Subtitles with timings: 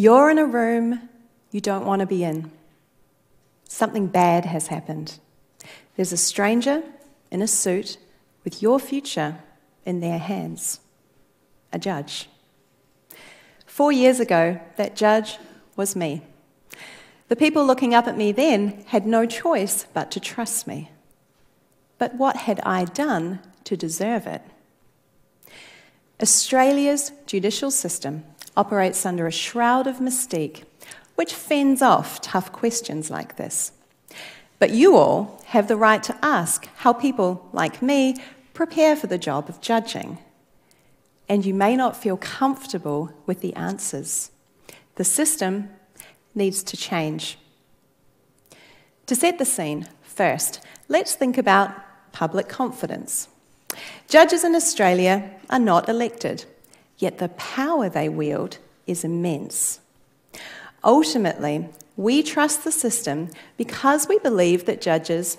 [0.00, 1.10] You're in a room
[1.50, 2.50] you don't want to be in.
[3.68, 5.18] Something bad has happened.
[5.94, 6.82] There's a stranger
[7.30, 7.98] in a suit
[8.42, 9.40] with your future
[9.84, 10.80] in their hands,
[11.70, 12.30] a judge.
[13.66, 15.36] Four years ago, that judge
[15.76, 16.22] was me.
[17.28, 20.90] The people looking up at me then had no choice but to trust me.
[21.98, 24.40] But what had I done to deserve it?
[26.22, 28.24] Australia's judicial system
[28.56, 30.64] operates under a shroud of mystique
[31.20, 33.72] which fends off tough questions like this.
[34.58, 38.16] But you all have the right to ask how people like me
[38.54, 40.16] prepare for the job of judging.
[41.28, 44.30] And you may not feel comfortable with the answers.
[44.94, 45.68] The system
[46.34, 47.38] needs to change.
[49.04, 51.74] To set the scene, first, let's think about
[52.12, 53.28] public confidence.
[54.08, 56.46] Judges in Australia are not elected,
[57.00, 59.80] yet the power they wield is immense.
[60.84, 65.38] Ultimately, we trust the system because we believe that judges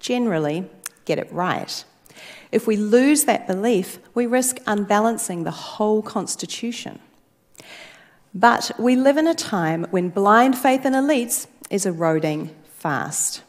[0.00, 0.68] generally
[1.04, 1.84] get it right.
[2.50, 6.98] If we lose that belief, we risk unbalancing the whole Constitution.
[8.34, 13.42] But we live in a time when blind faith in elites is eroding fast.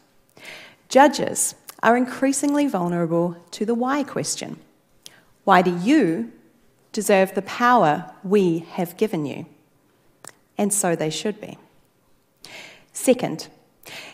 [0.89, 4.59] Judges are increasingly vulnerable to the why question
[5.44, 6.31] Why do you
[6.91, 9.45] deserve the power we have given you?
[10.57, 11.57] And so they should be.
[12.94, 13.47] Second,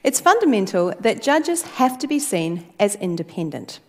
[0.04, 3.80] it's fundamental that judges have to be seen as independent,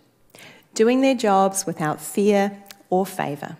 [0.73, 3.57] doing their jobs without fear or favour.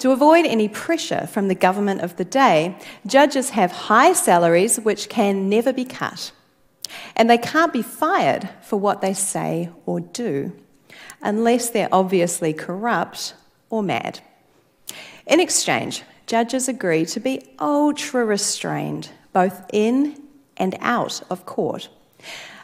[0.00, 5.08] To avoid any pressure from the government of the day, judges have high salaries which
[5.08, 6.32] can never be cut.
[7.14, 10.52] And they can't be fired for what they say or do,
[11.22, 13.34] unless they're obviously corrupt
[13.72, 14.20] or mad.
[15.26, 20.22] In exchange, judges agree to be ultra restrained, both in
[20.56, 21.88] and out of court.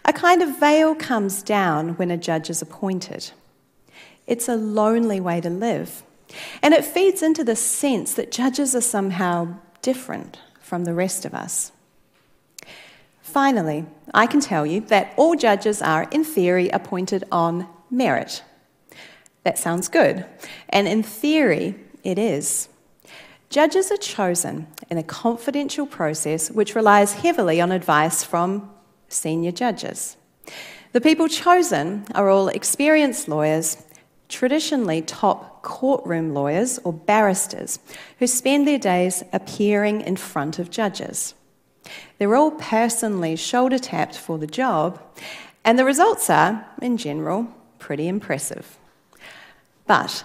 [0.04, 3.32] A kind of veil comes down when a judge is appointed.
[4.28, 6.04] It's a lonely way to live
[6.62, 11.34] and it feeds into the sense that judges are somehow different from the rest of
[11.34, 11.72] us.
[13.22, 18.42] Finally, I can tell you that all judges are, in theory, appointed on merit.
[19.44, 20.26] That sounds good,
[20.68, 22.68] and in theory, it is.
[23.50, 28.70] Judges are chosen in a confidential process which relies heavily on advice from
[29.08, 30.16] senior judges.
[30.92, 33.82] The people chosen are all experienced lawyers
[34.28, 37.78] traditionally top courtroom lawyers or barristers
[38.18, 41.34] who spend their days appearing in front of judges.
[42.18, 45.00] They're all personally shoulder tapped for the job,
[45.64, 48.77] and the results are, in general, pretty impressive.
[49.88, 50.22] But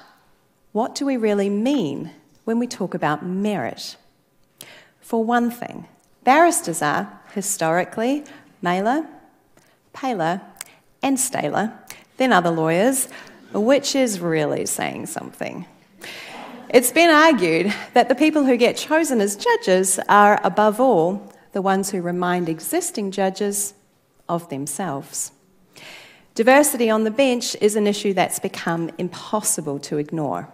[0.74, 2.12] what do we really mean
[2.44, 3.96] when we talk about merit?
[5.02, 5.88] For one thing,
[6.24, 8.26] barristers are historically
[8.62, 9.08] maler,
[9.94, 10.42] paler,
[11.02, 11.74] and staler
[12.18, 13.08] than other lawyers
[13.54, 15.66] which is really saying something.
[16.70, 21.62] It's been argued that the people who get chosen as judges are, above all, the
[21.62, 23.76] ones who remind existing judges
[24.28, 25.32] of themselves.
[26.36, 30.50] Diversity on the bench is an issue that's become impossible to ignore.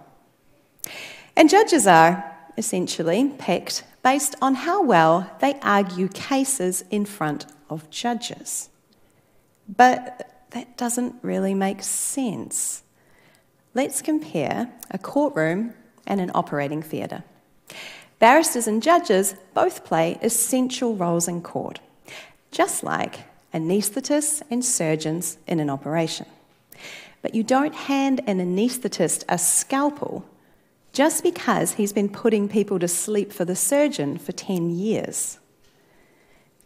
[1.38, 7.90] And judges are, essentially, picked based on how well they argue cases in front of
[7.90, 8.70] judges.
[9.70, 12.84] But that doesn't really make sense.
[13.74, 15.74] Let's compare a courtroom
[16.06, 17.24] and an operating theatre.
[18.18, 21.80] Barristers and judges both play essential roles in court,
[22.52, 23.20] just like
[23.54, 26.26] anaesthetists and surgeons in an operation.
[27.22, 30.26] But you don't hand an anaesthetist a scalpel
[30.94, 35.40] just because he's been putting people to sleep for the surgeon for 10 years.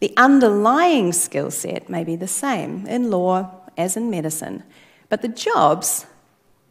[0.00, 4.62] The underlying skill set may be the same in law as in medicine,
[5.08, 6.06] but the jobs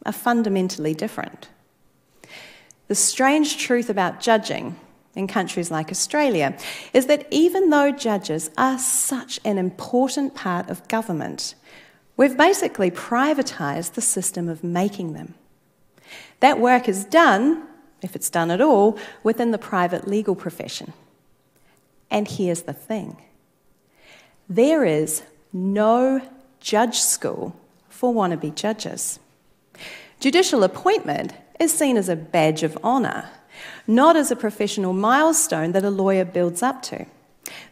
[0.05, 1.49] are fundamentally different.
[2.87, 4.75] The strange truth about judging
[5.15, 6.57] in countries like Australia
[6.93, 11.55] is that even though judges are such an important part of government,
[12.17, 15.35] we've basically privatised the system of making them.
[16.39, 17.63] That work is done,
[18.01, 20.93] if it's done at all, within the private legal profession.
[22.09, 23.17] And here's the thing
[24.49, 26.21] there is no
[26.59, 27.55] judge school
[27.89, 29.19] for wannabe judges.
[30.19, 33.29] Judicial appointment is seen as a badge of honour,
[33.87, 37.05] not as a professional milestone that a lawyer builds up to,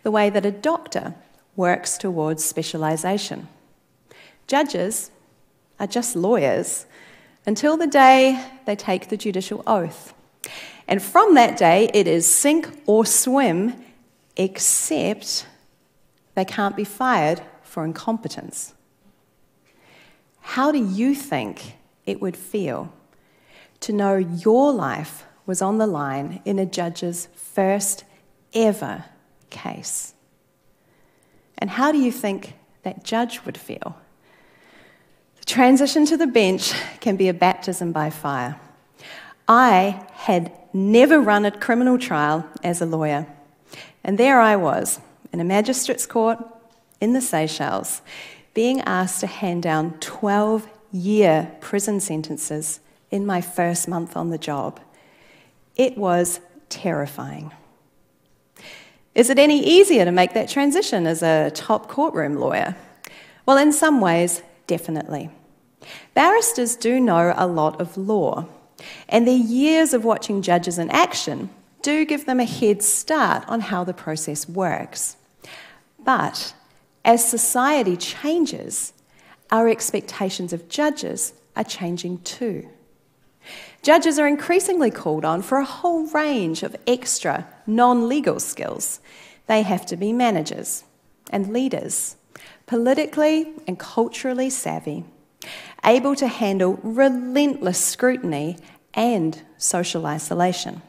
[0.03, 1.15] the way that a doctor
[1.55, 3.47] works towards specialisation.
[4.47, 5.11] Judges
[5.79, 6.85] are just lawyers
[7.45, 10.13] until the day they take the judicial oath.
[10.87, 13.73] And from that day, it is sink or swim,
[14.35, 15.45] except
[16.35, 18.73] they can't be fired for incompetence.
[20.41, 22.91] How do you think it would feel
[23.81, 28.03] to know your life was on the line in a judge's first
[28.53, 29.05] ever
[29.49, 30.13] case?
[31.57, 33.97] And how do you think that judge would feel?
[35.37, 38.59] The transition to the bench can be a baptism by fire.
[39.47, 43.27] I had never run a criminal trial as a lawyer,
[44.03, 44.99] and there I was
[45.33, 46.39] in a magistrate's court
[46.99, 48.01] in the Seychelles,
[48.53, 52.79] being asked to hand down 12 year prison sentences
[53.11, 54.79] in my first month on the job.
[55.75, 57.51] It was terrifying.
[59.13, 62.75] Is it any easier to make that transition as a top courtroom lawyer?
[63.45, 65.29] Well, in some ways, definitely.
[66.13, 68.45] Barristers do know a lot of law,
[69.09, 71.49] and their years of watching judges in action
[71.81, 75.17] do give them a head start on how the process works.
[75.99, 76.53] But
[77.03, 78.93] as society changes,
[79.49, 82.69] our expectations of judges are changing too.
[83.83, 88.99] Judges are increasingly called on for a whole range of extra non legal skills.
[89.47, 90.83] They have to be managers
[91.31, 92.15] and leaders,
[92.67, 95.03] politically and culturally savvy,
[95.83, 98.57] able to handle relentless scrutiny
[98.93, 100.83] and social isolation.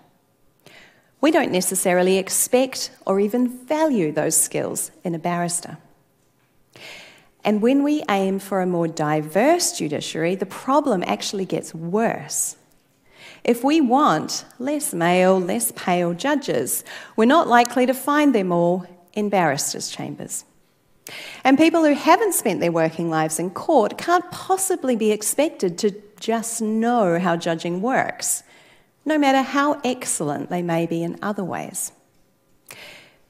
[1.23, 5.79] We don't necessarily expect or even value those skills in a barrister.
[7.45, 12.57] And when we aim for a more diverse judiciary, the problem actually gets worse.
[13.45, 16.85] If we want less male, less pale judges,
[17.17, 20.45] we're not likely to find them all in barristers' chambers.
[21.43, 25.91] And people who haven't spent their working lives in court can't possibly be expected to
[26.21, 28.45] just know how judging works,
[29.05, 31.91] no matter how excellent they may be in other ways.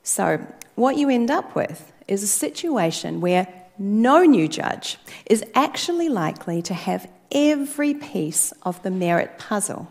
[0.02, 3.46] So, what you end up with is a situation where
[3.78, 9.90] no new judge is actually likely to have every piece of the merit puzzle.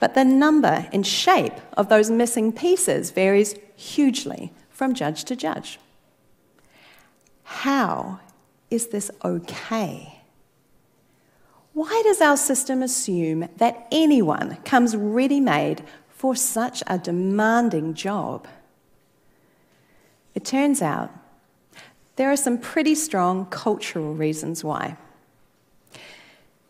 [0.00, 5.78] But the number and shape of those missing pieces varies hugely from judge to judge.
[7.44, 8.20] How
[8.70, 10.20] is this okay?
[11.72, 18.46] Why does our system assume that anyone comes ready made for such a demanding job?
[20.34, 21.10] It turns out
[22.16, 24.96] there are some pretty strong cultural reasons why.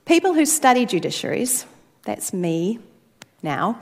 [0.07, 1.67] People who study judiciaries
[2.05, 2.79] that's me
[3.43, 3.79] now,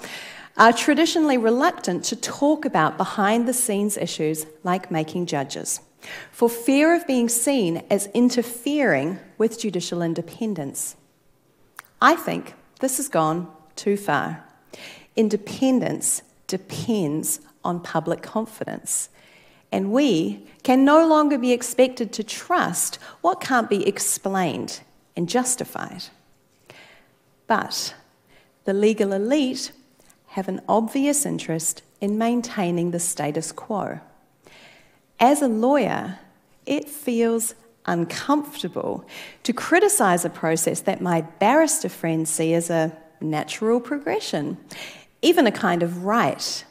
[0.57, 5.81] are traditionally reluctant to talk about behind the scenes issues like making judges,
[6.31, 10.97] for fear of being seen as interfering with judicial independence.
[12.01, 14.45] I think this has gone too far.
[15.17, 19.09] Independence depends on public confidence.
[19.71, 24.81] And we can no longer be expected to trust what can't be explained
[25.17, 26.05] and justified.
[27.47, 27.95] But
[28.65, 29.73] the legal elite
[30.29, 34.01] have an obvious interest in maintaining the status quo.
[35.21, 36.19] As a lawyer,
[36.67, 37.55] it feels
[37.87, 39.05] uncomfortable
[39.43, 44.57] to criticise a process that my barrister friends see as a natural progression,
[45.21, 46.65] even a kind of right.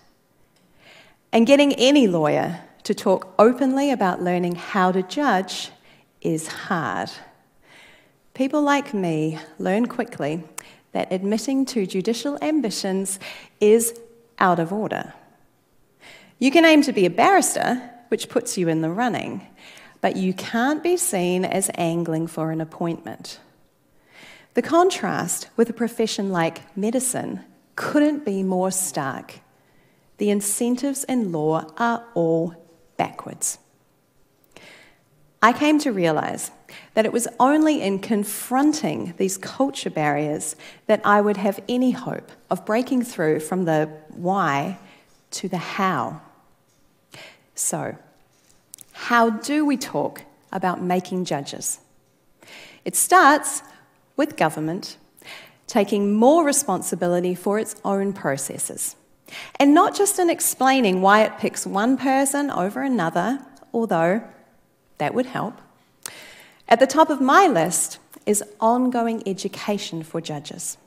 [1.32, 5.70] And getting any lawyer to talk openly about learning how to judge
[6.22, 7.10] is hard.
[8.34, 10.44] People like me learn quickly
[10.92, 13.20] that admitting to judicial ambitions
[13.60, 14.00] is
[14.40, 15.14] out of order.
[16.40, 19.48] You can aim to be a barrister, which puts you in the running,
[20.02, 23.40] but you can't be seen as angling for an appointment.
[24.56, 27.42] The contrast with a profession like medicine
[27.76, 29.40] couldn't be more stark.
[30.18, 32.56] The incentives in law are all
[32.98, 33.60] backwards.
[35.42, 36.52] I came to realise
[36.94, 40.56] that it was only in confronting these culture barriers
[40.88, 44.78] that I would have any hope of breaking through from the why
[45.32, 46.22] to the how.
[47.56, 47.96] So,
[48.92, 51.80] how do we talk about making judges?
[52.84, 53.64] It starts
[54.18, 54.98] with government
[55.68, 58.98] taking more responsibility for its own processes.
[59.58, 63.40] And not just in explaining why it picks one person over another,
[63.74, 64.22] although
[64.98, 65.62] that would help.
[66.68, 70.78] At the top of my list is ongoing education for judges.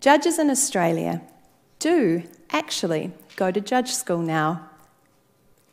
[0.00, 1.22] Judges in Australia
[1.78, 4.68] do actually go to judge school now.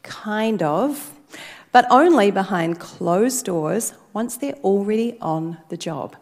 [0.04, 1.14] Kind of,
[1.72, 6.16] but only behind closed doors once they're already on the job.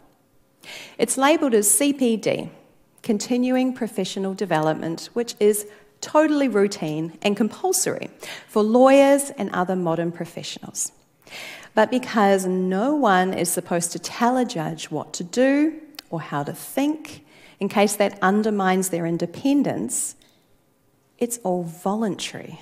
[0.98, 2.50] It's labelled as CPD,
[3.02, 5.68] continuing professional development, which is
[6.00, 8.10] totally routine and compulsory
[8.48, 10.92] for lawyers and other modern professionals.
[11.74, 16.44] But because no one is supposed to tell a judge what to do or how
[16.44, 17.26] to think,
[17.60, 20.16] in case that undermines their independence,
[21.18, 22.60] it's all voluntary.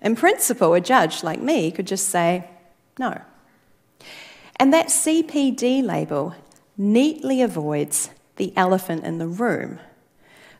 [0.00, 2.48] In principle, a judge like me could just say
[2.98, 3.20] no.
[4.56, 6.34] And that CPD label
[6.76, 9.80] neatly avoids the elephant in the room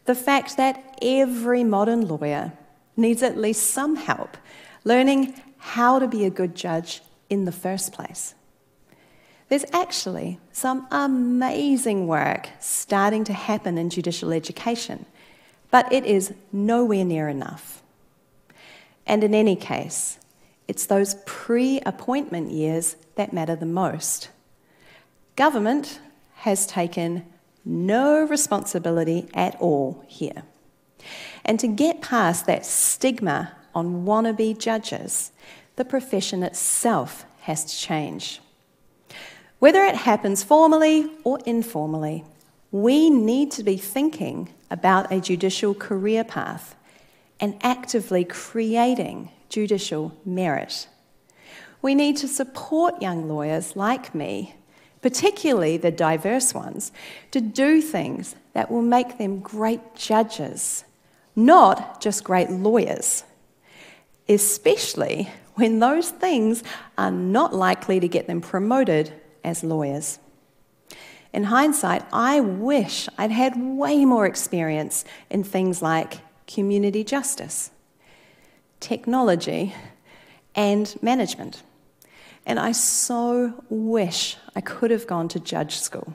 [0.04, 2.52] the fact that every modern lawyer
[2.96, 4.36] needs at least some help
[4.84, 7.00] learning how to be a good judge
[7.30, 8.34] in the first place.
[9.48, 15.06] There's actually some amazing work starting to happen in judicial education,
[15.70, 17.82] but it is nowhere near enough.
[19.06, 20.18] And in any case,
[20.66, 24.30] it's those pre appointment years that matter the most.
[25.36, 26.00] Government
[26.36, 27.24] has taken
[27.64, 30.42] no responsibility at all here.
[31.44, 35.32] And to get past that stigma on wannabe judges,
[35.76, 38.40] the profession itself has to change.
[39.58, 42.24] Whether it happens formally or informally,
[42.70, 46.74] we need to be thinking about a judicial career path
[47.40, 50.88] and actively creating judicial merit.
[51.82, 54.54] We need to support young lawyers like me,
[55.02, 56.92] particularly the diverse ones,
[57.30, 60.84] to do things that will make them great judges,
[61.36, 63.24] not just great lawyers,
[64.28, 66.62] especially when those things
[66.98, 69.12] are not likely to get them promoted
[69.42, 70.18] as lawyers.
[71.32, 77.70] In hindsight, I wish I'd had way more experience in things like community justice,
[78.80, 79.74] technology,
[80.54, 81.62] and management.
[82.46, 86.14] And I so wish I could have gone to judge school.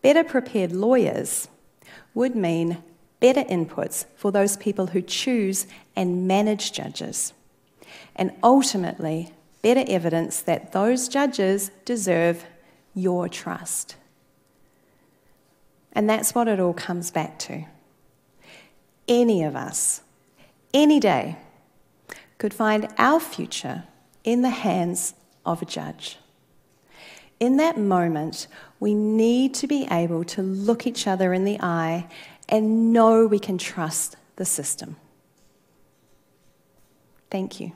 [0.00, 1.48] Better prepared lawyers
[2.14, 2.82] would mean
[3.22, 7.32] better inputs for those people who choose and manage judges,
[8.16, 12.44] and ultimately, better evidence that those judges deserve
[12.94, 13.94] your trust.
[15.92, 17.64] And that's what it all comes back to.
[19.06, 20.00] Any of us,
[20.74, 21.36] any day,
[22.38, 23.84] could find our future
[24.24, 25.14] in the hands
[25.46, 26.18] of a judge.
[27.38, 28.48] In that moment,
[28.80, 32.08] we need to be able to look each other in the eye
[32.48, 34.96] and know we can trust the system.
[37.30, 37.72] Thank you.